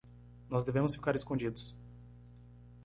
[0.49, 1.75] Nós devemos ficar escondidos.